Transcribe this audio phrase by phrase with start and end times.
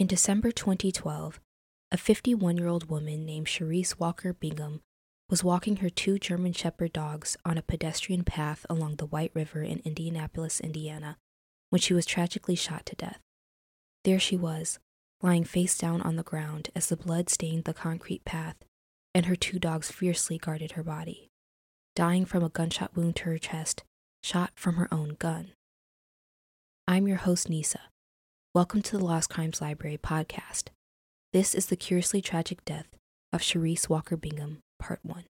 [0.00, 1.42] In December 2012,
[1.92, 4.80] a 51 year old woman named Sherese Walker Bingham
[5.28, 9.62] was walking her two German Shepherd dogs on a pedestrian path along the White River
[9.62, 11.18] in Indianapolis, Indiana,
[11.68, 13.20] when she was tragically shot to death.
[14.04, 14.78] There she was,
[15.20, 18.56] lying face down on the ground as the blood stained the concrete path,
[19.14, 21.28] and her two dogs fiercely guarded her body,
[21.94, 23.84] dying from a gunshot wound to her chest,
[24.22, 25.52] shot from her own gun.
[26.88, 27.80] I'm your host, Nisa.
[28.52, 30.70] Welcome to the Lost Crimes Library podcast.
[31.32, 32.88] This is the curiously tragic death
[33.32, 35.22] of Sherese Walker Bingham, Part 1.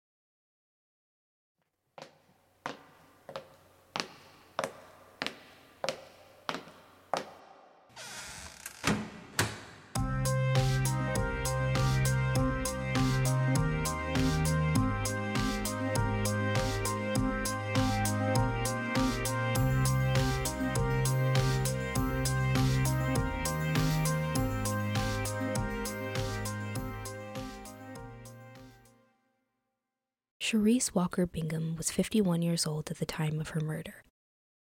[30.49, 34.03] Sherese Walker Bingham was 51 years old at the time of her murder.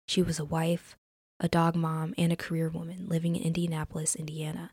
[0.08, 0.96] She was a wife,
[1.40, 4.72] a dog mom, and a career woman living in Indianapolis, Indiana.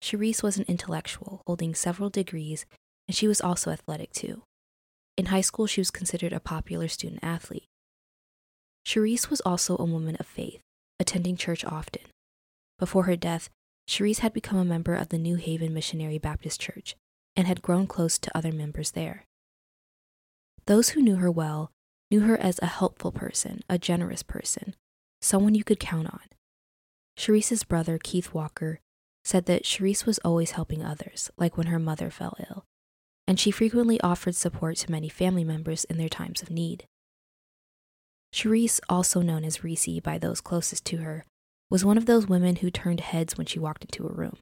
[0.00, 2.64] Sherese was an intellectual, holding several degrees,
[3.08, 4.44] and she was also athletic too.
[5.16, 7.66] In high school, she was considered a popular student athlete.
[8.84, 10.60] Sherese was also a woman of faith,
[11.00, 12.02] attending church often.
[12.78, 13.50] Before her death,
[13.88, 16.94] Sherese had become a member of the New Haven Missionary Baptist Church
[17.34, 19.24] and had grown close to other members there.
[20.66, 21.70] Those who knew her well
[22.10, 24.74] knew her as a helpful person, a generous person,
[25.20, 26.20] someone you could count on.
[27.16, 28.80] Sherese's brother, Keith Walker,
[29.24, 32.64] said that Sherese was always helping others, like when her mother fell ill,
[33.26, 36.86] and she frequently offered support to many family members in their times of need.
[38.32, 41.24] Sherese, also known as Reese by those closest to her,
[41.70, 44.36] was one of those women who turned heads when she walked into a room,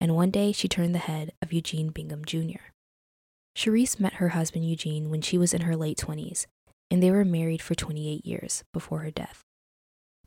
[0.00, 2.72] and one day she turned the head of Eugene Bingham Jr.
[3.54, 6.46] Sherese met her husband Eugene when she was in her late 20s,
[6.90, 9.42] and they were married for 28 years before her death.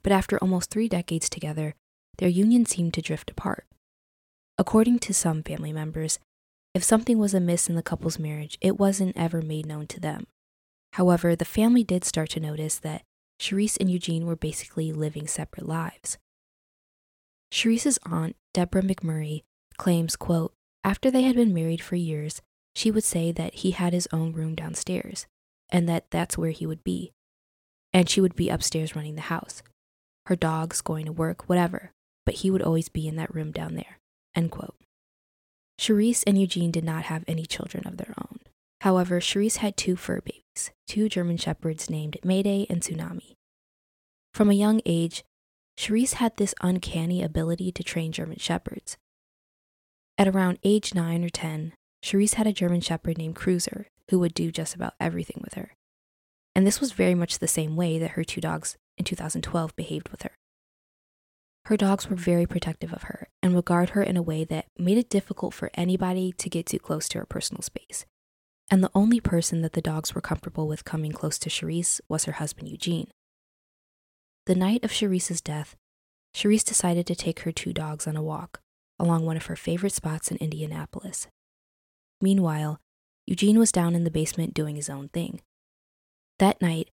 [0.01, 1.75] But after almost three decades together,
[2.17, 3.65] their union seemed to drift apart.
[4.57, 6.19] According to some family members,
[6.73, 10.27] if something was amiss in the couple's marriage, it wasn't ever made known to them.
[10.93, 13.03] However, the family did start to notice that
[13.39, 16.17] Sherese and Eugene were basically living separate lives.
[17.51, 19.43] Sherese's aunt, Deborah McMurray,
[19.77, 22.41] claims, quote, after they had been married for years,
[22.75, 25.27] she would say that he had his own room downstairs
[25.69, 27.11] and that that's where he would be.
[27.91, 29.61] And she would be upstairs running the house,
[30.27, 31.91] her dogs going to work, whatever,
[32.25, 33.99] but he would always be in that room down there.
[34.35, 34.75] End quote.
[35.77, 38.39] Sherese and Eugene did not have any children of their own.
[38.81, 43.35] However, Sherese had two fur babies, two German shepherds named Mayday and Tsunami.
[44.33, 45.23] From a young age,
[45.77, 48.97] Sherese had this uncanny ability to train German shepherds.
[50.17, 54.33] At around age 9 or 10, Sherese had a German Shepherd named Cruiser who would
[54.33, 55.73] do just about everything with her.
[56.53, 60.09] And this was very much the same way that her two dogs in 2012 behaved
[60.09, 60.31] with her.
[61.65, 64.65] Her dogs were very protective of her and would guard her in a way that
[64.77, 68.05] made it difficult for anybody to get too close to her personal space.
[68.69, 72.25] And the only person that the dogs were comfortable with coming close to Sherese was
[72.25, 73.07] her husband Eugene.
[74.45, 75.77] The night of Sherese's death,
[76.33, 78.59] Sherese decided to take her two dogs on a walk
[78.99, 81.27] along one of her favorite spots in Indianapolis,
[82.23, 82.79] Meanwhile,
[83.27, 85.41] Eugene was down in the basement doing his own thing.
[86.39, 86.89] That night,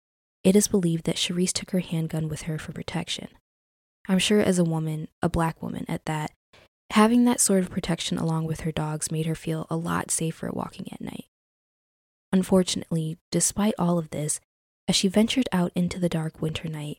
[0.45, 3.27] it is believed that Sherese took her handgun with her for protection.
[4.09, 6.31] I'm sure as a woman, a black woman at that,
[6.91, 10.49] having that sort of protection along with her dogs made her feel a lot safer
[10.53, 11.25] walking at night.
[12.33, 14.39] Unfortunately, despite all of this,
[14.87, 16.99] as she ventured out into the dark winter night,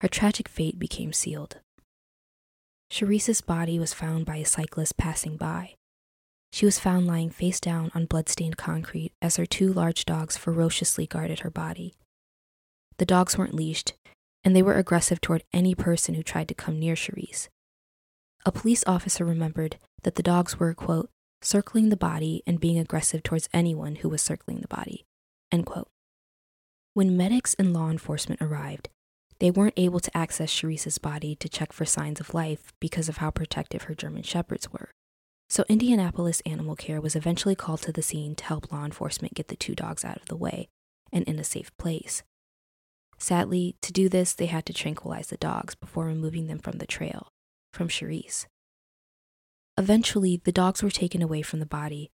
[0.00, 1.58] her tragic fate became sealed.
[2.88, 5.74] Sherese's body was found by a cyclist passing by.
[6.54, 11.04] She was found lying face down on bloodstained concrete as her two large dogs ferociously
[11.04, 11.96] guarded her body.
[12.98, 13.94] The dogs weren't leashed,
[14.44, 17.48] and they were aggressive toward any person who tried to come near Sherese.
[18.46, 21.10] A police officer remembered that the dogs were, quote,
[21.42, 25.04] circling the body and being aggressive towards anyone who was circling the body,
[25.50, 25.88] end quote.
[26.92, 28.90] When medics and law enforcement arrived,
[29.40, 33.16] they weren't able to access Sherese's body to check for signs of life because of
[33.16, 34.90] how protective her German Shepherds were.
[35.54, 39.46] So Indianapolis Animal Care was eventually called to the scene to help law enforcement get
[39.46, 40.68] the two dogs out of the way
[41.12, 42.24] and in a safe place.
[43.18, 46.88] Sadly, to do this, they had to tranquilize the dogs before removing them from the
[46.88, 47.28] trail,
[47.72, 48.48] from Sherese.
[49.78, 52.10] Eventually, the dogs were taken away from the body,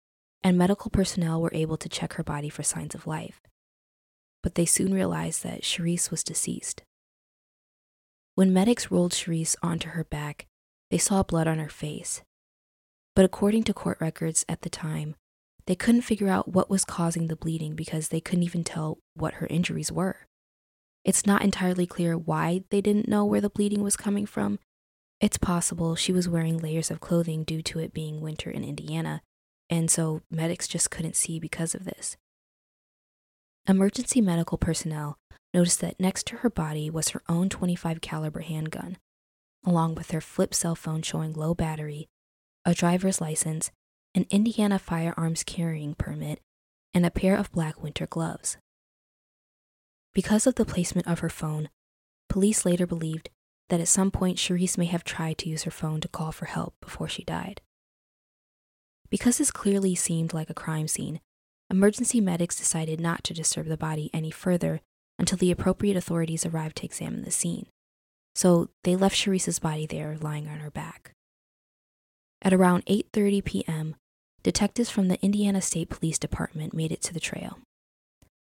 [0.42, 3.42] and medical personnel were able to check her body for signs of life.
[4.44, 6.84] But they soon realized that Sherese was deceased.
[8.36, 10.48] When medics rolled Sherese onto her back,
[10.90, 12.22] they saw blood on her face.
[13.16, 15.16] But according to court records at the time,
[15.68, 19.36] they couldn't figure out what was causing the bleeding because they couldn't even tell what
[19.36, 20.28] her injuries were.
[21.04, 24.60] It's not entirely clear why they didn't know where the bleeding was coming from.
[25.22, 29.22] It's possible she was wearing layers of clothing due to it being winter in Indiana,
[29.70, 32.18] and so medics just couldn't see because of this.
[33.68, 35.18] Emergency medical personnel
[35.54, 38.98] noticed that next to her body was her own 25 caliber handgun,
[39.66, 42.08] along with her flip cell phone showing low battery,
[42.66, 43.72] a driver's license,
[44.16, 46.40] an Indiana firearms carrying permit,
[46.94, 48.58] and a pair of black winter gloves.
[50.14, 51.70] Because of the placement of her phone,
[52.30, 53.30] police later believed
[53.70, 56.46] that at some point Sherese may have tried to use her phone to call for
[56.46, 57.62] help before she died.
[59.10, 61.20] Because this clearly seemed like a crime scene,
[61.70, 64.82] emergency medics decided not to disturb the body any further
[65.18, 67.68] until the appropriate authorities arrived to examine the scene.
[68.36, 71.15] So they left Sherese's body there lying on her back.
[72.46, 73.96] At around 8:30 p.m.,
[74.42, 77.60] detectives from the Indiana State Police Department made it to the trail.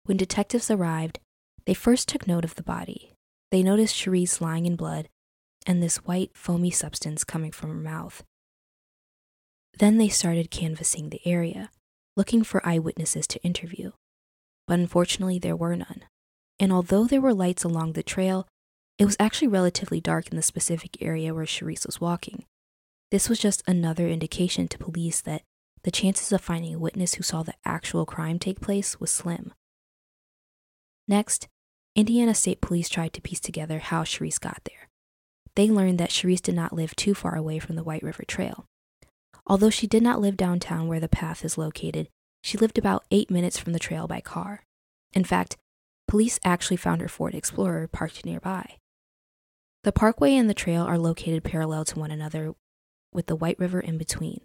[0.05, 1.21] When detectives arrived,
[1.67, 3.13] they first took note of the body.
[3.53, 5.09] They noticed Sherese lying in blood
[5.65, 8.25] and this white, foamy substance coming from her mouth.
[9.79, 11.71] Then they started canvassing the area,
[12.17, 13.93] looking for eyewitnesses to interview.
[14.67, 16.03] But unfortunately, there were none
[16.63, 18.47] and although there were lights along the trail,
[18.97, 22.45] it was actually relatively dark in the specific area where Sherese was walking.
[23.13, 25.43] This was just another indication to police that
[25.83, 29.53] the chances of finding a witness who saw the actual crime take place was slim.
[31.07, 31.47] Next,
[31.95, 34.89] Indiana State Police tried to piece together how Sherese got there.
[35.57, 38.65] They learned that Sherese did not live too far away from the White River Trail.
[39.47, 42.09] Although she did not live downtown where the path is located,
[42.43, 44.65] she lived about eight minutes from the trail by car.
[45.13, 45.59] In fact,
[46.09, 48.77] police actually found her Ford Explorer parked nearby.
[49.85, 52.55] The parkway and the trail are located parallel to one another,
[53.13, 54.41] with the White River in between.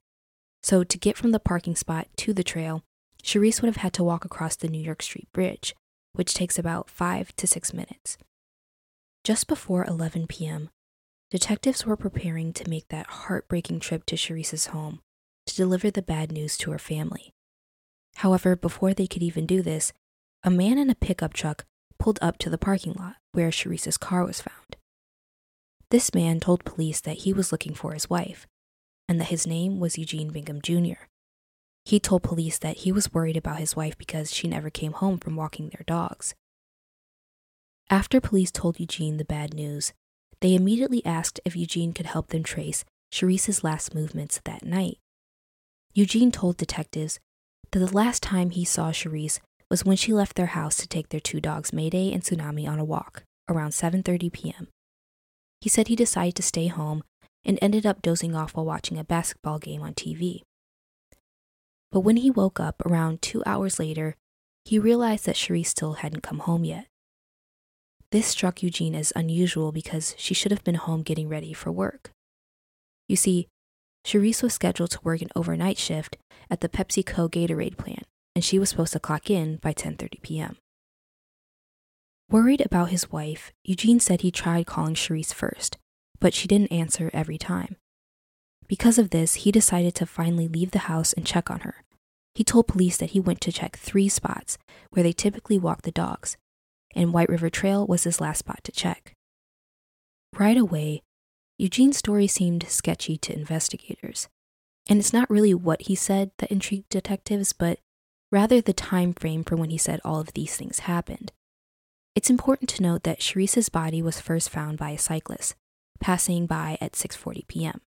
[0.64, 2.84] So, to get from the parking spot to the trail,
[3.24, 5.76] Sherese would have had to walk across the New York Street Bridge,
[6.14, 8.18] which takes about five to six minutes.
[9.24, 10.70] Just before 11 p.m.,
[11.30, 15.02] detectives were preparing to make that heartbreaking trip to Sherese's home
[15.46, 17.34] to deliver the bad news to her family.
[18.18, 19.94] However, before they could even do this,
[20.44, 21.66] a man in a pickup truck
[22.00, 24.78] pulled up to the parking lot where Sherese's car was found.
[25.90, 28.46] This man told police that he was looking for his wife
[29.08, 31.06] and that his name was Eugene Bingham Jr.
[31.86, 35.18] He told police that he was worried about his wife because she never came home
[35.18, 36.36] from walking their dogs.
[37.90, 39.94] After police told Eugene the bad news,
[40.42, 44.98] they immediately asked if Eugene could help them trace Sherese's last movements that night.
[45.94, 47.20] Eugene told detectives
[47.72, 51.10] that the last time he saw Sherese was when she left their house to take
[51.10, 54.68] their two dogs Mayday and Tsunami on a walk around 7:30 p.m.
[55.62, 57.04] He said he decided to stay home
[57.48, 60.42] and ended up dozing off while watching a basketball game on TV.
[61.92, 64.16] But when he woke up around 2 hours later,
[64.66, 66.88] he realized that Sherese still hadn't come home yet.
[68.12, 72.12] This struck Eugene as unusual because she should have been home getting ready for work.
[73.08, 73.48] You see,
[74.06, 76.18] Sherese was scheduled to work an overnight shift
[76.50, 78.06] at the PepsiCo Gatorade plant
[78.38, 80.58] and she was supposed to clock in by 10:30 p.m.
[82.30, 85.80] Worried about his wife, Eugene said he tried calling Sherese first,
[86.20, 87.76] but she didn't answer every time.
[88.68, 91.84] Because of this, he decided to finally leave the house and check on her.
[92.36, 94.58] He told police that he went to check three spots
[94.92, 96.38] where they typically walk the dogs,
[96.96, 99.14] and White River Trail was his last spot to check.
[100.38, 101.02] Right away,
[101.58, 104.28] Eugene's story seemed sketchy to investigators.
[104.90, 107.80] And it's not really what he said that intrigued detectives, but
[108.32, 111.32] rather the time frame for when he said all of these things happened.
[112.16, 115.56] It's important to note that Sherese's body was first found by a cyclist,
[116.00, 117.82] passing by at 6:40 p.m.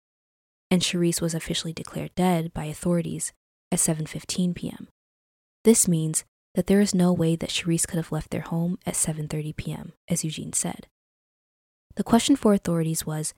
[0.70, 3.34] And Sherese was officially declared dead by authorities
[3.72, 4.88] at 7:15 p.m.
[5.64, 8.96] This means that there is no way that Sherese could have left their home at
[8.96, 10.88] 7:30 p.m., as Eugene said.
[11.96, 13.34] The question for authorities was,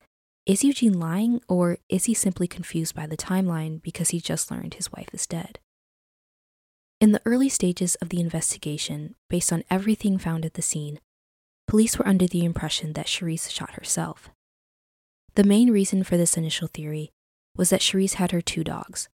[0.45, 4.73] is Eugene lying or is he simply confused by the timeline because he just learned
[4.73, 5.59] his wife is dead?
[6.99, 10.99] In the early stages of the investigation, based on everything found at the scene,
[11.67, 14.29] police were under the impression that Sherese shot herself.
[15.39, 17.13] The main reason for this initial theory
[17.55, 19.07] was that Sherese had her two dogs,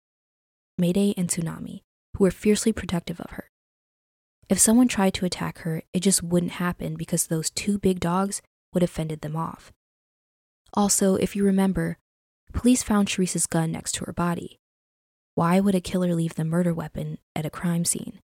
[0.79, 1.81] Mayday and Tsunami,
[2.17, 3.51] who were fiercely protective of her.
[4.49, 8.41] If someone tried to attack her, it just wouldn't happen because those two big dogs
[8.73, 9.73] would have fended them off.
[10.75, 11.99] Also, if you remember,
[12.53, 14.61] police found Sherese's gun next to her body.
[15.35, 18.21] Why would a killer leave the murder weapon at a crime scene?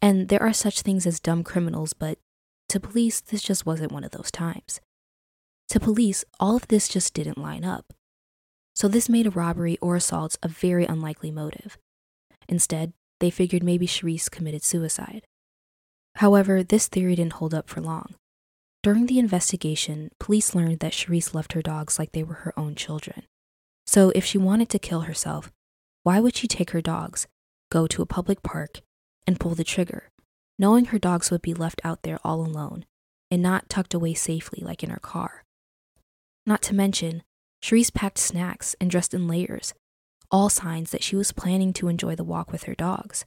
[0.00, 2.18] And there are such things as dumb criminals, but
[2.68, 4.80] to police, this just wasn't one of those times.
[5.72, 7.94] To police, all of this just didn't line up.
[8.74, 11.78] So this made a robbery or assault a very unlikely motive.
[12.46, 15.22] Instead, they figured maybe Sherese committed suicide.
[16.16, 18.16] However, this theory didn't hold up for long.
[18.82, 22.74] During the investigation, police learned that Sherese loved her dogs like they were her own
[22.74, 23.22] children.
[23.86, 25.50] So if she wanted to kill herself,
[26.02, 27.26] why would she take her dogs,
[27.70, 28.82] go to a public park,
[29.26, 30.10] and pull the trigger,
[30.58, 32.84] knowing her dogs would be left out there all alone
[33.30, 35.44] and not tucked away safely like in her car?
[36.46, 37.22] Not to mention,
[37.62, 39.74] Sherese packed snacks and dressed in layers,
[40.30, 43.24] all signs that she was planning to enjoy the walk with her dogs.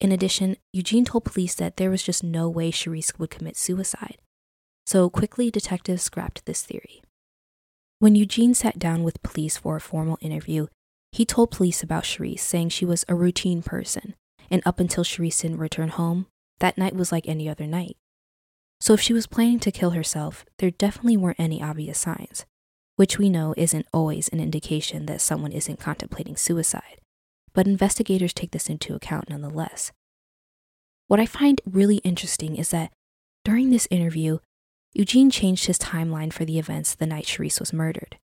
[0.00, 4.18] In addition, Eugene told police that there was just no way Sherese would commit suicide.
[4.86, 7.02] So quickly, detectives scrapped this theory.
[7.98, 10.68] When Eugene sat down with police for a formal interview,
[11.12, 14.14] he told police about Sherese, saying she was a routine person,
[14.50, 16.26] and up until Sherese didn't return home,
[16.60, 17.96] that night was like any other night.
[18.80, 22.46] So if she was planning to kill herself, there definitely weren't any obvious signs
[23.00, 27.00] which we know isn't always an indication that someone isn't contemplating suicide,
[27.54, 29.90] but investigators take this into account nonetheless.
[31.06, 32.92] What I find really interesting is that
[33.42, 34.40] during this interview,
[34.92, 38.18] Eugene changed his timeline for the events the night Sherese was murdered.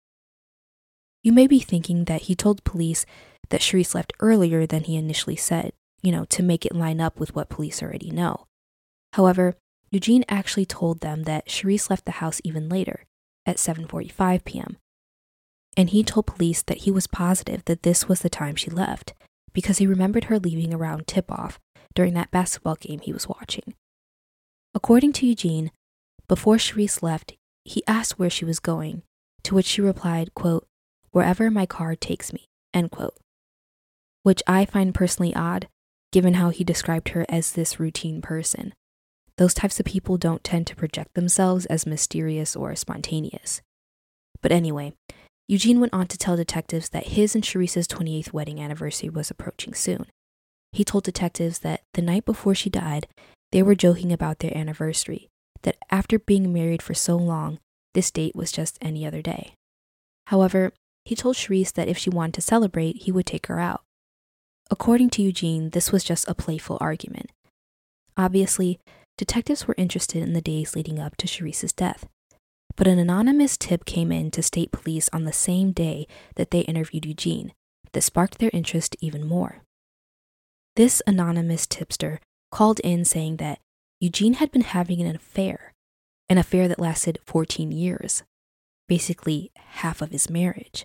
[1.23, 3.07] You may be thinking that he told police
[3.49, 5.73] that Sherese left earlier than he initially said,
[6.03, 8.45] you know, to make it line up with what police already know.
[9.15, 9.55] However,
[9.91, 13.05] Eugene actually told them that Sherese left the house even later,
[13.45, 14.77] at 7:45 p.m.
[15.77, 19.15] And he told police that he was positive that this was the time she left
[19.53, 21.59] because he remembered her leaving around tip-off
[21.95, 23.75] during that basketball game he was watching.
[24.75, 25.71] According to Eugene,
[26.29, 29.03] before Sherese left, he asked where she was going,
[29.45, 30.67] to which she replied, quote,
[31.11, 33.17] wherever my car takes me, end quote.
[34.23, 35.69] Which I find personally odd,
[36.13, 38.75] given how he described her as this routine person.
[39.39, 43.61] Those types of people don't tend to project themselves as mysterious or spontaneous.
[44.41, 44.95] But anyway,
[45.49, 49.75] Eugene went on to tell detectives that his and Sherese's 28th wedding anniversary was approaching
[49.75, 50.07] soon.
[50.73, 53.07] He told detectives that the night before she died,
[53.53, 55.29] they were joking about their anniversary,
[55.63, 57.59] that after being married for so long,
[57.95, 59.55] this date was just any other day.
[60.27, 60.73] However,
[61.05, 63.83] he told Sherese that if she wanted to celebrate, he would take her out.
[64.71, 67.31] According to Eugene, this was just a playful argument.
[68.17, 68.81] Obviously,
[69.17, 72.07] detectives were interested in the days leading up to Sherese's death.
[72.77, 76.61] But an anonymous tip came in to state police on the same day that they
[76.61, 77.53] interviewed Eugene
[77.93, 79.63] that sparked their interest even more.
[80.77, 82.21] This anonymous tipster
[82.51, 83.61] called in saying that
[83.99, 85.73] Eugene had been having an affair,
[86.29, 88.23] an affair that lasted 14 years,
[88.87, 90.85] basically half of his marriage.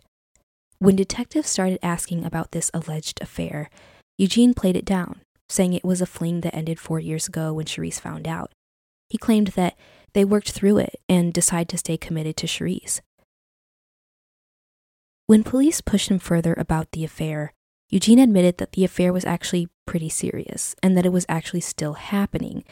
[0.79, 3.69] When detectives started asking about this alleged affair,
[4.17, 5.21] Eugene played it down
[5.51, 8.51] saying it was a fling that ended four years ago when Sherese found out.
[9.09, 9.77] He claimed that
[10.13, 13.01] they worked through it and decided to stay committed to Sherese.
[15.27, 17.53] When police pushed him further about the affair,
[17.89, 21.93] Eugene admitted that the affair was actually pretty serious and that it was actually still
[21.93, 22.63] happening.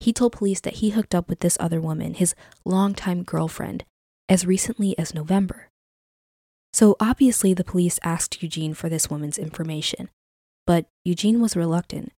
[0.00, 3.84] He told police that he hooked up with this other woman, his longtime girlfriend,
[4.28, 5.70] as recently as November.
[6.72, 10.10] So obviously, the police asked Eugene for this woman's information,
[10.66, 12.12] but Eugene was reluctant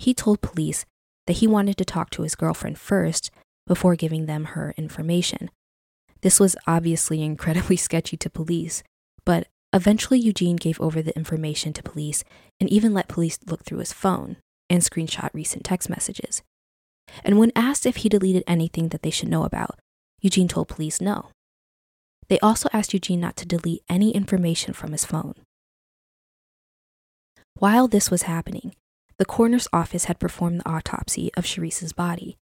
[0.00, 0.86] he told police
[1.26, 3.30] that he wanted to talk to his girlfriend first
[3.66, 5.50] before giving them her information.
[6.22, 8.82] This was obviously incredibly sketchy to police,
[9.26, 12.24] but eventually Eugene gave over the information to police
[12.58, 14.38] and even let police look through his phone
[14.70, 16.42] and screenshot recent text messages.
[17.22, 19.78] And when asked if he deleted anything that they should know about,
[20.22, 21.28] Eugene told police no.
[22.28, 25.34] They also asked Eugene not to delete any information from his phone.
[27.58, 28.74] While this was happening,
[29.20, 32.38] the coroner's office had performed the autopsy of Sherese's body.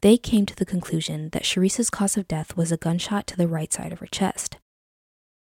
[0.00, 3.46] they came to the conclusion that Sherese's cause of death was a gunshot to the
[3.46, 4.58] right side of her chest.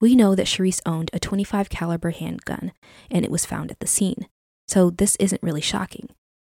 [0.00, 2.72] We know that Sherese owned a 25 caliber handgun
[3.12, 4.26] and it was found at the scene,
[4.66, 6.08] so this isn't really shocking.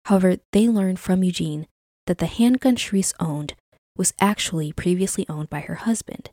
[0.06, 1.68] However, they learned from Eugene
[2.08, 3.54] that the handgun Sherese owned
[3.96, 6.30] was actually previously owned by her husband.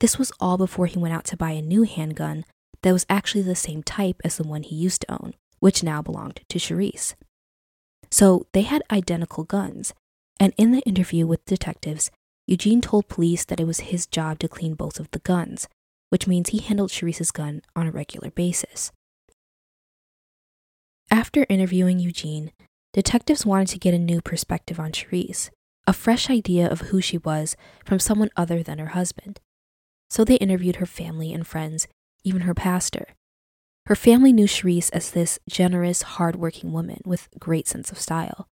[0.00, 2.44] This was all before he went out to buy a new handgun
[2.82, 6.02] that was actually the same type as the one he used to own, which now
[6.02, 7.14] belonged to Sherese.
[8.10, 9.92] So they had identical guns,
[10.40, 12.10] and in the interview with detectives,
[12.46, 15.68] Eugene told police that it was his job to clean both of the guns,
[16.08, 18.90] which means he handled Sherese's gun on a regular basis.
[21.10, 22.52] After interviewing Eugene,
[22.92, 25.50] detectives wanted to get a new perspective on Sherese,
[25.86, 29.40] a fresh idea of who she was from someone other than her husband.
[30.10, 31.86] So they interviewed her family and friends,
[32.24, 33.08] even her pastor.
[33.88, 38.46] Her family knew Sherese as this generous, hardworking woman with great sense of style.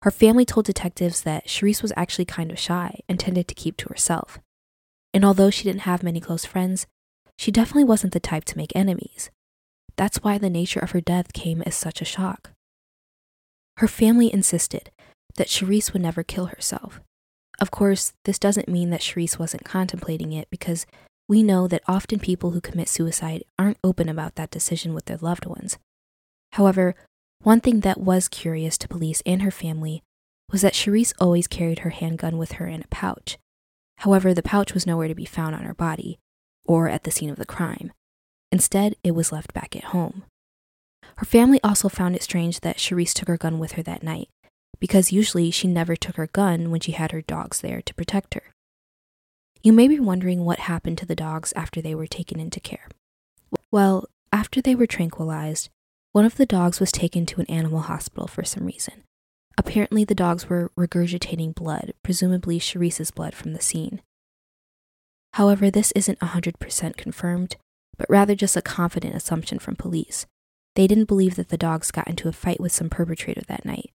[0.00, 3.76] Her family told detectives that Sherese was actually kind of shy and tended to keep
[3.76, 4.38] to herself.
[5.12, 6.86] And although she didn't have many close friends,
[7.36, 9.30] she definitely wasn't the type to make enemies.
[9.96, 12.52] That's why the nature of her death came as such a shock.
[13.76, 14.90] Her family insisted
[15.34, 16.98] that Sherese would never kill herself.
[17.60, 20.86] Of course, this doesn't mean that Sherese wasn't contemplating it because
[21.28, 25.18] we know that often people who commit suicide aren't open about that decision with their
[25.18, 25.78] loved ones.
[26.52, 26.94] However,
[27.42, 30.02] one thing that was curious to police and her family
[30.50, 33.38] was that Sherese always carried her handgun with her in a pouch.
[33.98, 36.18] However, the pouch was nowhere to be found on her body
[36.64, 37.92] or at the scene of the crime.
[38.50, 40.24] Instead, it was left back at home.
[41.16, 44.28] Her family also found it strange that Sherese took her gun with her that night,
[44.78, 48.34] because usually she never took her gun when she had her dogs there to protect
[48.34, 48.52] her.
[49.64, 52.88] You may be wondering what happened to the dogs after they were taken into care.
[53.70, 55.68] Well, after they were tranquilized,
[56.10, 59.04] one of the dogs was taken to an animal hospital for some reason.
[59.56, 64.02] Apparently, the dogs were regurgitating blood, presumably Sherese's blood from the scene.
[65.34, 67.56] However, this isn't 100% confirmed,
[67.96, 70.26] but rather just a confident assumption from police.
[70.74, 73.90] They didn't believe that the dogs got into a fight with some perpetrator that night,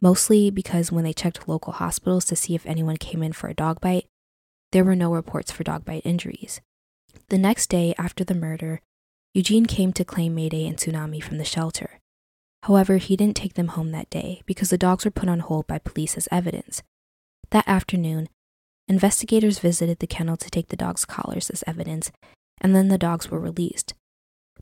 [0.00, 3.54] mostly because when they checked local hospitals to see if anyone came in for a
[3.54, 4.06] dog bite,
[4.72, 6.60] there were no reports for dog bite injuries.
[7.28, 8.80] The next day after the murder,
[9.34, 12.00] Eugene came to claim Mayday and Tsunami from the shelter.
[12.64, 15.66] However, he didn't take them home that day because the dogs were put on hold
[15.66, 16.82] by police as evidence.
[17.50, 18.28] That afternoon,
[18.86, 22.10] investigators visited the kennel to take the dogs' collars as evidence,
[22.60, 23.94] and then the dogs were released.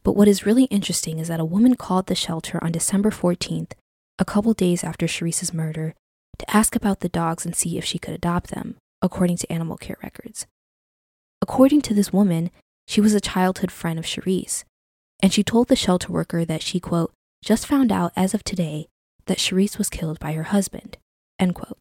[0.05, 3.73] But what is really interesting is that a woman called the shelter on December 14th,
[4.18, 5.94] a couple days after Sherese's murder,
[6.38, 9.76] to ask about the dogs and see if she could adopt them, according to animal
[9.76, 10.46] care records.
[11.40, 12.50] According to this woman,
[12.87, 14.64] she was a childhood friend of Sherese,
[15.20, 17.12] and she told the shelter worker that she, quote,
[17.44, 18.87] just found out as of today
[19.26, 20.96] that Sherese was killed by her husband,
[21.38, 21.78] end quote.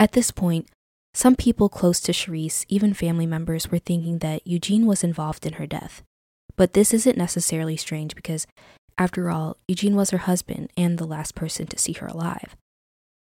[0.00, 0.68] At this point,
[1.14, 5.54] some people close to Sherese, even family members, were thinking that Eugene was involved in
[5.54, 6.02] her death.
[6.56, 8.46] But this isn't necessarily strange because,
[8.98, 12.56] after all, Eugene was her husband and the last person to see her alive.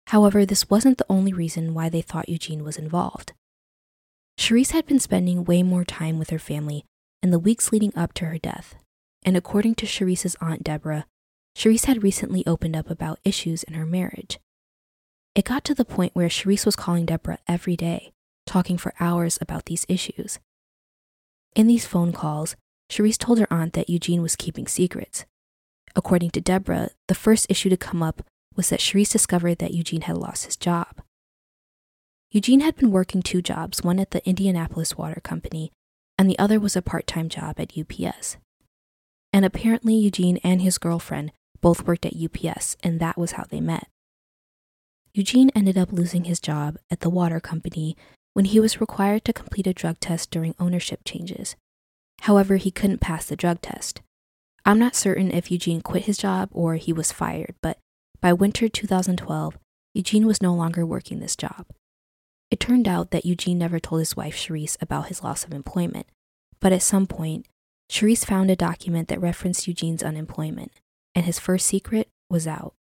[0.07, 3.33] However, this wasn't the only reason why they thought Eugene was involved.
[4.37, 6.85] Sherese had been spending way more time with her family
[7.23, 8.75] in the weeks leading up to her death,
[9.23, 11.05] and according to Sherese's aunt Deborah,
[11.55, 14.39] Sherese had recently opened up about issues in her marriage.
[15.33, 18.11] It got to the point where Sherese was calling Deborah every day,
[18.45, 20.39] talking for hours about these issues.
[21.55, 22.55] In these phone calls,
[22.89, 25.25] Sherese told her aunt that Eugene was keeping secrets.
[25.95, 28.21] According to Deborah, the first issue to come up
[28.55, 31.01] was that Sherese discovered that Eugene had lost his job.
[32.31, 35.71] Eugene had been working two jobs, one at the Indianapolis Water Company,
[36.17, 38.37] and the other was a part time job at UPS.
[39.31, 43.61] And apparently, Eugene and his girlfriend both worked at UPS, and that was how they
[43.61, 43.87] met.
[45.13, 47.95] Eugene ended up losing his job at the water company
[48.33, 51.55] when he was required to complete a drug test during ownership changes.
[52.21, 54.01] However, he couldn't pass the drug test.
[54.65, 57.77] I'm not certain if Eugene quit his job or he was fired, but
[58.25, 59.55] by winter 2012,
[59.93, 61.67] Eugene was no longer working this job.
[62.49, 66.07] It turned out that Eugene never told his wife Sherese about his loss of employment,
[66.59, 67.45] but at some point,
[67.87, 70.71] Sherese found a document that referenced Eugene's unemployment,
[71.13, 72.73] and his first secret was out.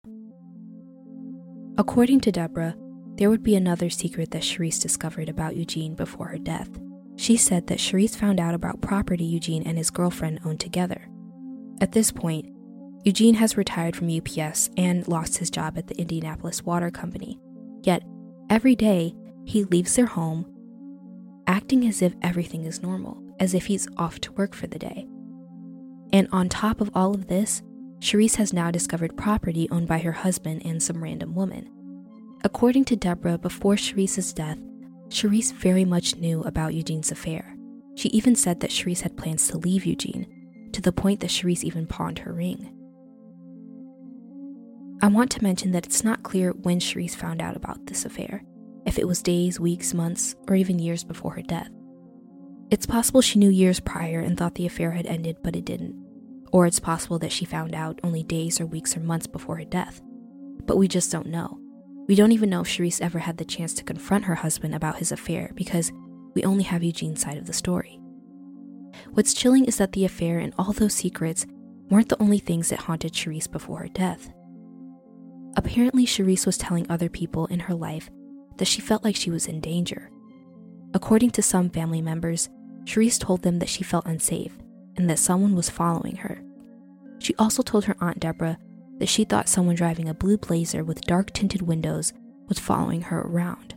[1.76, 2.76] According to Deborah,
[3.16, 6.70] there would be another secret that Sherese discovered about Eugene before her death.
[7.16, 11.08] She said that Sherese found out about property Eugene and his girlfriend owned together.
[11.80, 12.46] At this point,
[13.04, 17.40] Eugene has retired from UPS and lost his job at the Indianapolis Water Company.
[17.82, 18.04] Yet,
[18.48, 19.12] every day,
[19.44, 20.46] he leaves their home,
[21.48, 25.08] acting as if everything is normal, as if he's off to work for the day.
[26.12, 27.60] And on top of all of this,
[27.98, 31.68] Sherese has now discovered property owned by her husband and some random woman.
[32.44, 34.58] According to Deborah, before Sherese's death,
[35.08, 37.56] Sherese very much knew about Eugene's affair.
[37.96, 40.26] She even said that Sherese had plans to leave Eugene,
[40.72, 42.72] to the point that Sherese even pawned her ring.
[45.04, 48.44] I want to mention that it's not clear when Sherese found out about this affair,
[48.86, 51.70] if it was days, weeks, months, or even years before her death.
[52.70, 55.96] It's possible she knew years prior and thought the affair had ended, but it didn't.
[56.52, 59.64] Or it's possible that she found out only days or weeks or months before her
[59.64, 60.00] death.
[60.66, 61.58] But we just don't know.
[62.06, 64.98] We don't even know if Sherese ever had the chance to confront her husband about
[64.98, 65.90] his affair because
[66.34, 67.98] we only have Eugene's side of the story.
[69.14, 71.44] What's chilling is that the affair and all those secrets
[71.90, 74.32] weren't the only things that haunted Sherese before her death.
[75.56, 78.10] Apparently, Sherese was telling other people in her life
[78.56, 80.10] that she felt like she was in danger.
[80.94, 82.48] According to some family members,
[82.84, 84.56] Sherese told them that she felt unsafe
[84.96, 86.42] and that someone was following her.
[87.18, 88.58] She also told her Aunt Deborah
[88.98, 92.12] that she thought someone driving a blue blazer with dark tinted windows
[92.48, 93.74] was following her around.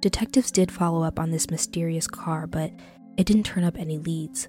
[0.00, 2.70] Detectives did follow up on this mysterious car, but
[3.16, 4.48] it didn't turn up any leads.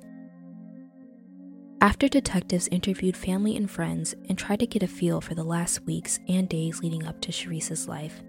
[1.82, 5.86] After detectives interviewed family and friends and tried to get a feel for the last
[5.86, 8.22] weeks and days leading up to Sherese's life,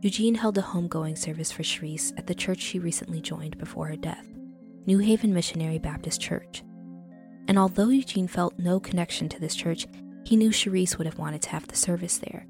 [0.00, 3.96] Eugene held a homegoing service for Sherese at the church she recently joined before her
[3.96, 4.26] death,
[4.86, 6.62] New Haven Missionary Baptist Church.
[7.46, 9.86] And although Eugene felt no connection to this church,
[10.24, 12.46] he knew Sherese would have wanted to have the service there.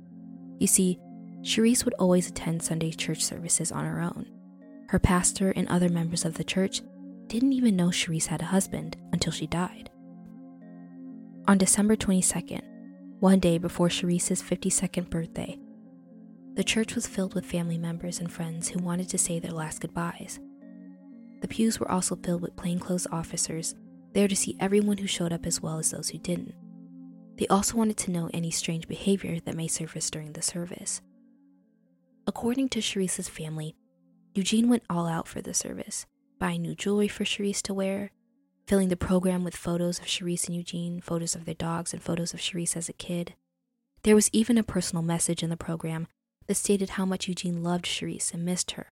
[0.61, 1.01] You see,
[1.42, 4.27] Sherese would always attend Sunday church services on her own.
[4.90, 6.81] Her pastor and other members of the church
[7.27, 9.90] didn't even know Sherese had a husband until she died.
[11.48, 12.61] On December 22nd,
[13.20, 15.58] one day before Sherese's 52nd birthday,
[16.52, 19.80] the church was filled with family members and friends who wanted to say their last
[19.80, 20.40] goodbyes.
[21.40, 23.74] The pews were also filled with plainclothes officers,
[24.12, 26.52] there to see everyone who showed up as well as those who didn't.
[27.38, 31.00] They also wanted to know any strange behavior that may surface during the service.
[32.26, 33.74] According to Sherese's family,
[34.34, 36.04] Eugene went all out for the service,
[36.38, 38.11] buying new jewelry for Sherese to wear,
[38.68, 42.35] filling the program with photos of Sherese and Eugene, photos of their dogs, and photos
[42.35, 43.35] of Sherese as a kid.
[44.02, 46.07] There was even a personal message in the program
[46.46, 48.88] that stated how much Eugene loved Sherese and missed her.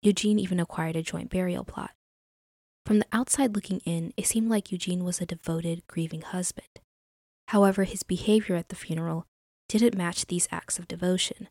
[0.00, 1.90] Eugene even acquired a joint burial plot.
[2.86, 6.80] From the outside looking in, it seemed like Eugene was a devoted, grieving husband.
[7.48, 9.26] However, his behavior at the funeral
[9.68, 11.48] didn't match these acts of devotion.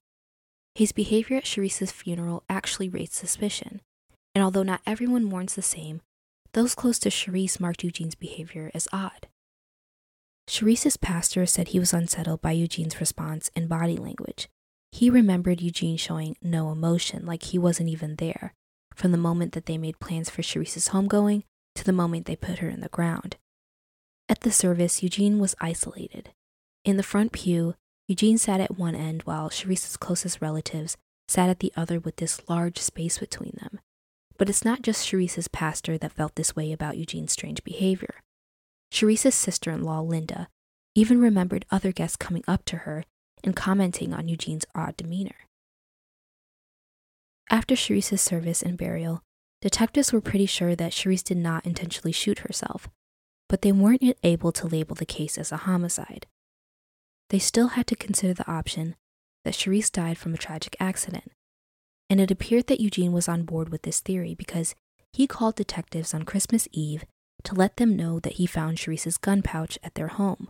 [0.74, 3.82] His behavior at Sherese's funeral actually raised suspicion,
[4.34, 6.02] and although not everyone mourns the same,
[6.56, 9.28] those close to Sherese marked Eugene's behavior as odd.
[10.48, 14.48] Sherese's pastor said he was unsettled by Eugene's response and body language.
[14.94, 18.54] He remembered Eugene showing no emotion, like he wasn't even there,
[18.96, 21.44] from the moment that they made plans for Sherese's homegoing
[21.76, 23.36] to the moment they put her in the ground.
[24.30, 26.30] At the service, Eugene was isolated.
[26.86, 27.76] In the front pew,
[28.08, 30.96] Eugene sat at one end while Sherese's closest relatives
[31.28, 33.82] sat at the other with this large space between them.
[34.38, 38.16] But it's not just Sherese's pastor that felt this way about Eugene's strange behavior.
[38.92, 40.50] Sherese's sister in law, Linda,
[40.94, 43.06] even remembered other guests coming up to her
[43.44, 45.36] and commenting on Eugene's odd demeanor.
[47.50, 49.22] After Sherese's service and burial,
[49.62, 52.90] detectives were pretty sure that Sherese did not intentionally shoot herself,
[53.48, 56.26] but they weren't yet able to label the case as a homicide.
[57.30, 58.96] They still had to consider the option
[59.44, 61.32] that Sherese died from a tragic accident,
[62.10, 64.76] and it appeared that Eugene was on board with this theory because
[65.14, 67.06] he called detectives on Christmas Eve
[67.44, 70.50] to let them know that he found Sherese's gun pouch at their home.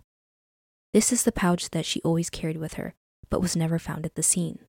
[0.94, 2.94] This is the pouch that she always carried with her,
[3.30, 4.60] but was never found at the scene.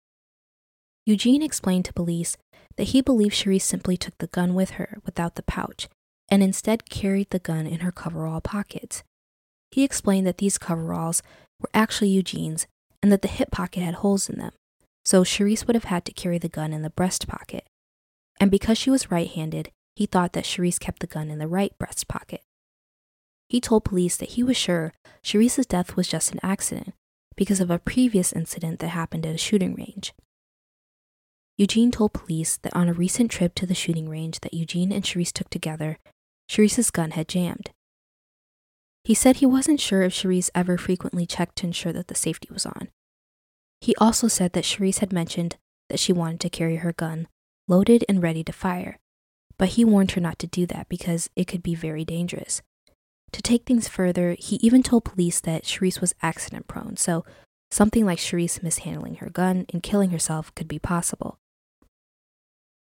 [1.04, 2.36] Eugene explained to police
[2.76, 5.88] that he believed Sherese simply took the gun with her without the pouch
[6.28, 9.04] and instead carried the gun in her coverall pockets.
[9.70, 11.22] He explained that these coveralls
[11.60, 12.66] were actually Eugene's
[13.02, 14.52] and that the hip pocket had holes in them,
[15.06, 17.64] so Sherese would have had to carry the gun in the breast pocket.
[18.40, 21.46] And because she was right handed, he thought that Sherese kept the gun in the
[21.46, 22.42] right breast pocket.
[23.48, 24.92] He told police that he was sure
[25.22, 26.92] Sherese's death was just an accident
[27.36, 30.12] because of a previous incident that happened at a shooting range.
[31.56, 35.06] Eugene told police that on a recent trip to the shooting range that Eugene and
[35.06, 35.98] Sherese took together,
[36.50, 37.70] Sherese's gun had jammed.
[39.04, 42.48] He said he wasn't sure if Sherese ever frequently checked to ensure that the safety
[42.50, 42.88] was on,
[43.80, 45.56] he also said that Sherese had mentioned
[45.88, 47.28] that she wanted to carry her gun,
[47.68, 48.98] loaded and ready to fire,
[49.58, 52.62] but he warned her not to do that because it could be very dangerous.
[53.32, 57.24] To take things further, he even told police that Sherese was accident prone, so
[57.70, 61.38] something like Sherese mishandling her gun and killing herself could be possible.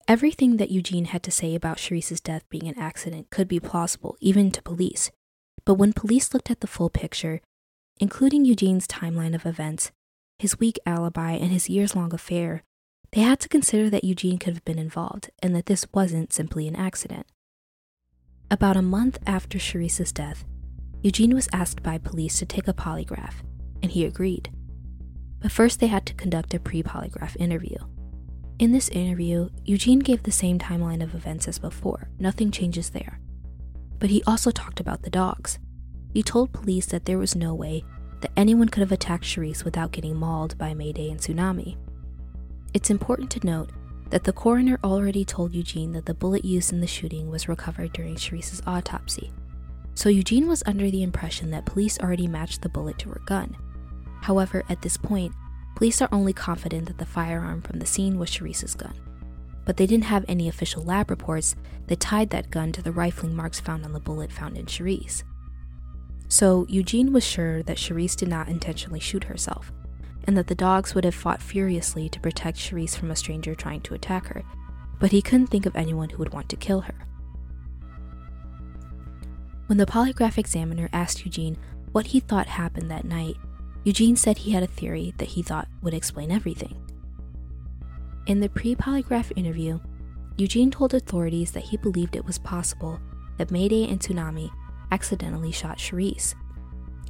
[0.09, 4.17] Everything that Eugene had to say about Sherese's death being an accident could be plausible,
[4.21, 5.11] even to police.
[5.67, 7.43] But when police looked at the full picture,
[8.01, 9.93] including Eugene's timeline of events,
[10.39, 12.63] his weak alibi, and his years long affair,
[13.13, 16.69] they had to consider that Eugene could have been involved and that this wasn't simply
[16.69, 17.27] an accident.
[18.51, 20.45] About a month after Sherese's death,
[21.03, 23.35] Eugene was asked by police to take a polygraph,
[23.83, 24.51] and he agreed.
[25.41, 27.77] But first, they had to conduct a pre polygraph interview.
[28.59, 33.21] In this interview, Eugene gave the same timeline of events as before, nothing changes there.
[33.99, 35.59] But he also talked about the dogs.
[36.13, 37.85] He told police that there was no way
[38.21, 41.77] that anyone could have attacked Sherese without getting mauled by Mayday and Tsunami.
[42.75, 43.71] It's important to note
[44.11, 47.93] that the coroner already told Eugene that the bullet used in the shooting was recovered
[47.93, 49.31] during Sherese's autopsy.
[49.95, 53.57] So Eugene was under the impression that police already matched the bullet to her gun.
[54.23, 55.33] However, at this point,
[55.77, 58.95] police are only confident that the firearm from the scene was Sherese's gun.
[59.65, 61.55] But they didn't have any official lab reports
[61.89, 65.25] that tied that gun to the rifling marks found on the bullet found in Sherese.
[66.29, 69.73] So Eugene was sure that Sherese did not intentionally shoot herself,
[70.25, 73.81] and that the dogs would have fought furiously to protect Sherese from a stranger trying
[73.83, 74.43] to attack her,
[75.01, 76.95] but he couldn't think of anyone who would want to kill her.
[79.67, 81.57] When the polygraph examiner asked Eugene
[81.93, 83.37] what he thought happened that night,
[83.85, 86.77] Eugene said he had a theory that he thought would explain everything.
[88.27, 89.79] In the pre polygraph interview,
[90.37, 93.01] Eugene told authorities that he believed it was possible
[93.39, 94.51] that Mayday and Tsunami
[94.91, 96.35] accidentally shot Sherese.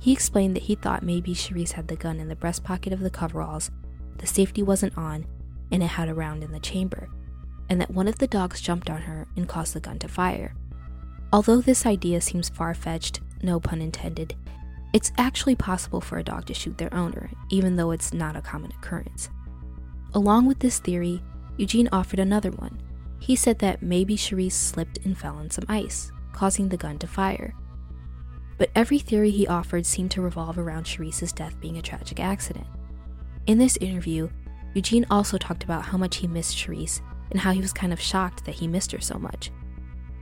[0.00, 3.00] He explained that he thought maybe Sherese had the gun in the breast pocket of
[3.00, 3.70] the coveralls,
[4.18, 5.26] the safety wasn't on,
[5.70, 7.08] and it had a round in the chamber,
[7.68, 10.54] and that one of the dogs jumped on her and caused the gun to fire.
[11.32, 14.34] Although this idea seems far fetched, no pun intended,
[14.92, 18.40] it's actually possible for a dog to shoot their owner, even though it's not a
[18.40, 19.28] common occurrence.
[20.14, 21.22] Along with this theory,
[21.58, 22.80] Eugene offered another one.
[23.18, 27.06] He said that maybe Sherese slipped and fell on some ice, causing the gun to
[27.06, 27.54] fire
[28.58, 32.66] but every theory he offered seemed to revolve around Sherese's death being a tragic accident.
[33.46, 34.28] In this interview,
[34.74, 38.00] Eugene also talked about how much he missed Sherese and how he was kind of
[38.00, 39.50] shocked that he missed her so much,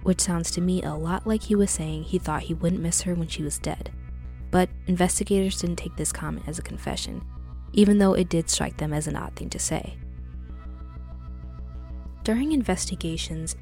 [0.02, 3.02] which sounds to me a lot like he was saying he thought he wouldn't miss
[3.02, 3.90] her when she was dead.
[4.50, 7.24] But investigators didn't take this comment as a confession,
[7.72, 9.96] even though it did strike them as an odd thing to say.
[12.22, 13.56] During investigations,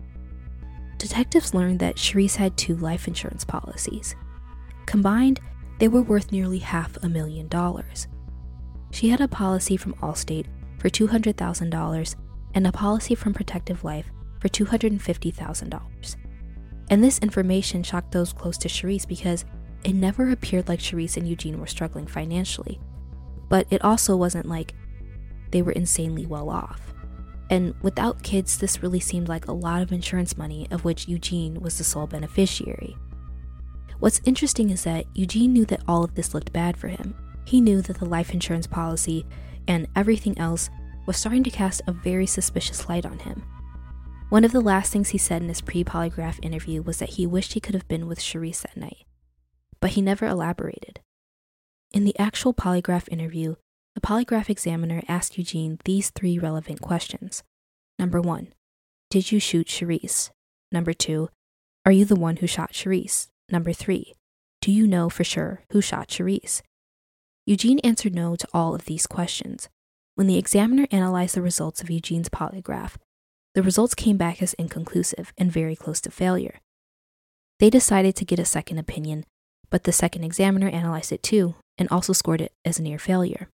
[0.98, 4.14] detectives learned that Sherese had two life insurance policies.
[4.86, 5.40] Combined,
[5.78, 8.08] they were worth nearly half a million dollars.
[8.90, 10.46] She had a policy from Allstate
[10.78, 12.16] for $200,000
[12.54, 16.16] and a policy from Protective Life for $250,000.
[16.90, 19.44] And this information shocked those close to Sherese because
[19.84, 22.80] it never appeared like Sherese and Eugene were struggling financially.
[23.48, 24.74] But it also wasn't like
[25.50, 26.80] they were insanely well off.
[27.50, 31.60] And without kids, this really seemed like a lot of insurance money of which Eugene
[31.60, 32.96] was the sole beneficiary.
[34.04, 37.14] What's interesting is that Eugene knew that all of this looked bad for him.
[37.46, 39.24] He knew that the life insurance policy
[39.66, 40.68] and everything else
[41.06, 43.42] was starting to cast a very suspicious light on him.
[44.28, 47.26] One of the last things he said in his pre polygraph interview was that he
[47.26, 49.06] wished he could have been with Sherese that night,
[49.80, 51.00] but he never elaborated.
[51.90, 53.54] In the actual polygraph interview,
[53.94, 57.42] the polygraph examiner asked Eugene these three relevant questions.
[57.98, 58.52] Number one,
[59.08, 60.28] did you shoot Sherese?
[60.70, 61.30] Number two,
[61.86, 63.28] are you the one who shot Sherese?
[63.50, 64.14] Number three,
[64.60, 66.62] do you know for sure who shot Sherese?
[67.46, 69.68] Eugene answered no to all of these questions.
[70.14, 72.96] When the examiner analyzed the results of Eugene's polygraph,
[73.54, 76.60] the results came back as inconclusive and very close to failure.
[77.60, 79.26] They decided to get a second opinion,
[79.70, 83.48] but the second examiner analyzed it too and also scored it as a near failure.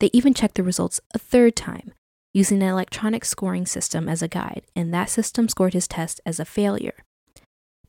[0.00, 1.92] They even checked the results a third time
[2.34, 6.40] using an electronic scoring system as a guide, and that system scored his test as
[6.40, 7.04] a failure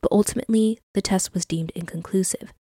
[0.00, 2.52] but ultimately the test was deemed inconclusive.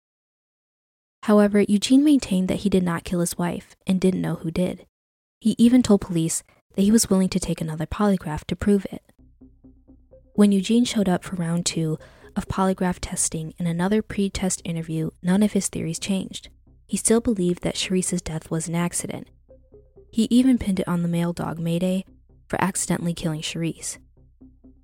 [1.23, 4.85] However, Eugene maintained that he did not kill his wife and didn't know who did.
[5.39, 6.43] He even told police
[6.75, 9.01] that he was willing to take another polygraph to prove it.
[10.33, 11.97] When Eugene showed up for round two
[12.35, 16.49] of polygraph testing in another pre test interview, none of his theories changed.
[16.85, 19.27] He still believed that Sherese's death was an accident.
[20.11, 22.05] He even pinned it on the male dog Mayday
[22.47, 23.97] for accidentally killing Sherese.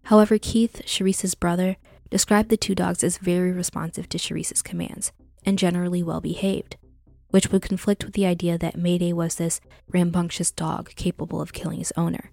[0.05, 1.77] However, Keith, Sherese's brother,
[2.11, 5.11] described the two dogs as very responsive to Sherese's commands
[5.43, 6.77] and generally well behaved,
[7.29, 11.79] which would conflict with the idea that Mayday was this rambunctious dog capable of killing
[11.79, 12.31] his owner.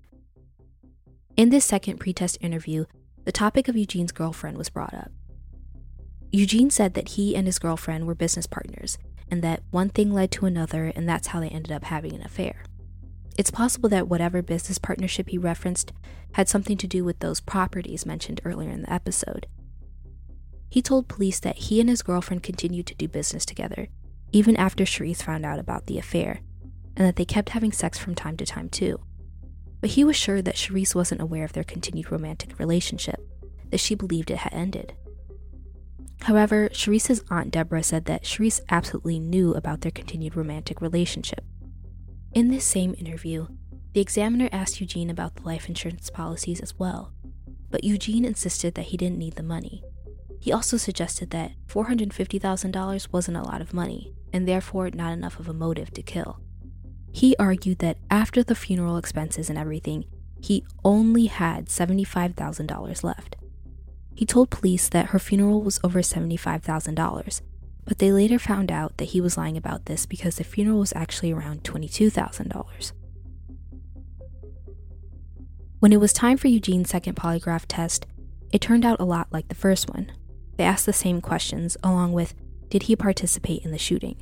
[1.37, 2.85] In this second pretest interview,
[3.25, 5.13] the topic of Eugene's girlfriend was brought up.
[6.33, 8.99] Eugene said that he and his girlfriend were business partners,
[9.31, 12.23] and that one thing led to another, and that's how they ended up having an
[12.23, 12.65] affair.
[13.39, 15.93] It's possible that whatever business partnership he referenced
[16.33, 19.47] had something to do with those properties mentioned earlier in the episode,
[20.69, 23.89] he told police that he and his girlfriend continued to do business together,
[24.33, 26.41] even after Sherese found out about the affair,
[26.97, 29.01] and that they kept having sex from time to time too.
[29.81, 33.21] But he was sure that Sherese wasn't aware of their continued romantic relationship,
[33.71, 34.95] that she believed it had ended.
[36.23, 41.45] However, Sherese's aunt Deborah said that Sherese absolutely knew about their continued romantic relationship.
[42.33, 43.47] In this same interview,
[43.95, 47.13] the examiner asked Eugene about the life insurance policies as well,
[47.71, 49.83] but Eugene insisted that he didn't need the money.
[50.41, 55.49] He also suggested that $450,000 wasn't a lot of money, and therefore not enough of
[55.49, 56.41] a motive to kill.
[57.13, 60.05] He argued that after the funeral expenses and everything,
[60.41, 63.37] he only had $75,000 left.
[64.15, 67.41] He told police that her funeral was over $75,000,
[67.85, 70.93] but they later found out that he was lying about this because the funeral was
[70.95, 72.93] actually around $22,000.
[75.81, 78.07] When it was time for Eugene's second polygraph test,
[78.53, 80.11] it turned out a lot like the first one.
[80.59, 82.35] They asked the same questions, along with
[82.69, 84.17] Did he participate in the shooting?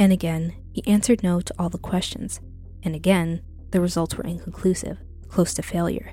[0.00, 2.40] And again, he answered no to all the questions.
[2.82, 6.12] And again, the results were inconclusive, close to failure.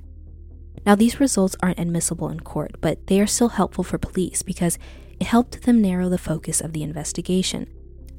[0.85, 4.77] Now, these results aren't admissible in court, but they are still helpful for police because
[5.19, 7.67] it helped them narrow the focus of the investigation.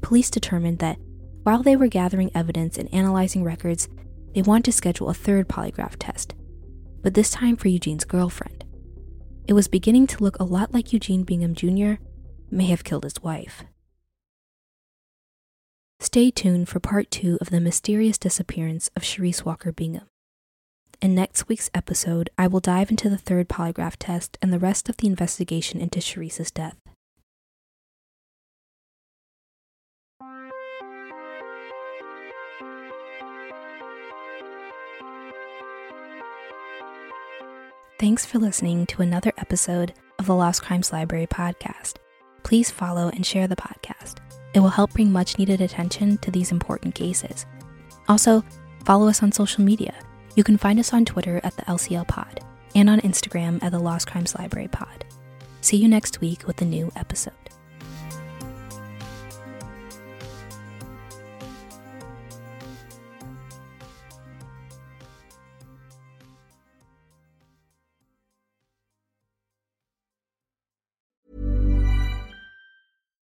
[0.01, 0.97] Police determined that
[1.43, 3.87] while they were gathering evidence and analyzing records,
[4.33, 6.33] they wanted to schedule a third polygraph test,
[7.03, 8.56] but this time for Eugene's girlfriend.
[9.47, 12.03] It was beginning to look a lot like Eugene Bingham Jr.
[12.51, 13.63] may have killed his wife.
[16.01, 20.09] Stay tuned for part two of the mysterious disappearance of Sherese Walker Bingham.
[21.01, 24.89] In next week's episode, I will dive into the third polygraph test and the rest
[24.89, 26.77] of the investigation into Sherese's death.
[37.99, 41.95] Thanks for listening to another episode of the Lost Crimes Library podcast.
[42.43, 44.17] Please follow and share the podcast.
[44.53, 47.47] It will help bring much needed attention to these important cases.
[48.07, 48.43] Also,
[48.85, 49.95] follow us on social media.
[50.35, 52.39] You can find us on Twitter at the LCL Pod
[52.75, 55.03] and on Instagram at the Lost Crimes Library Pod.
[55.61, 57.33] See you next week with a new episode.